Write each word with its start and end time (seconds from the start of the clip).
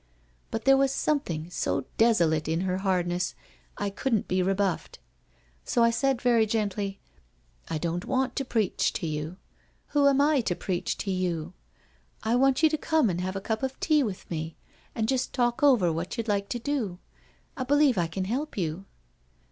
But 0.49 0.65
there 0.65 0.77
was 0.77 0.91
something 0.91 1.51
so 1.51 1.85
desolate 1.99 2.47
in 2.47 2.61
her 2.61 2.79
hardness, 2.79 3.35
I 3.77 3.93
wouldn*t 4.03 4.25
be 4.27 4.41
rebuffed. 4.41 4.97
So 5.63 5.83
I 5.83 5.91
said 5.91 6.19
very 6.23 6.47
gently,' 6.47 6.99
I 7.69 7.77
don't 7.77 8.05
want 8.05 8.35
to 8.37 8.43
preach 8.43 8.93
to 8.93 9.05
you— 9.05 9.37
who 9.89 10.07
am 10.07 10.19
I 10.19 10.41
to 10.41 10.55
preach 10.55 10.97
to 11.05 11.11
you?— 11.11 11.53
I 12.23 12.35
want 12.35 12.63
you 12.63 12.69
to 12.71 12.77
come 12.79 13.11
and 13.11 13.21
have 13.21 13.35
a 13.35 13.39
cup 13.41 13.61
of 13.61 13.79
tea 13.79 14.01
with 14.01 14.27
me 14.31 14.55
and 14.95 15.07
just 15.07 15.33
talk 15.33 15.61
over 15.61 15.93
what 15.93 16.17
you'd 16.17 16.27
like 16.27 16.49
to 16.49 16.57
do; 16.57 16.97
I 17.55 17.63
believe 17.63 17.99
I 17.99 18.07
can 18.07 18.25
help 18.25 18.57
you.' 18.57 18.85